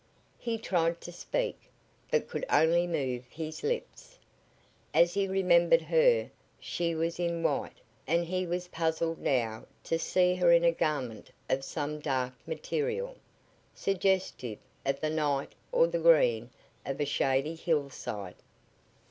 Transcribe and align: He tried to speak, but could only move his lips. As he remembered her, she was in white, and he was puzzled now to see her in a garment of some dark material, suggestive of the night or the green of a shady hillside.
He 0.39 0.57
tried 0.57 0.99
to 1.01 1.11
speak, 1.11 1.69
but 2.09 2.27
could 2.27 2.43
only 2.49 2.87
move 2.87 3.23
his 3.29 3.61
lips. 3.61 4.17
As 4.95 5.13
he 5.13 5.27
remembered 5.27 5.83
her, 5.83 6.31
she 6.59 6.95
was 6.95 7.19
in 7.19 7.43
white, 7.43 7.77
and 8.07 8.25
he 8.25 8.47
was 8.47 8.67
puzzled 8.69 9.19
now 9.19 9.67
to 9.83 9.99
see 9.99 10.33
her 10.33 10.51
in 10.51 10.63
a 10.63 10.71
garment 10.71 11.29
of 11.51 11.63
some 11.63 11.99
dark 11.99 12.33
material, 12.47 13.15
suggestive 13.75 14.57
of 14.87 14.99
the 15.01 15.11
night 15.11 15.51
or 15.71 15.85
the 15.85 15.99
green 15.99 16.49
of 16.83 16.99
a 16.99 17.05
shady 17.05 17.53
hillside. 17.53 18.33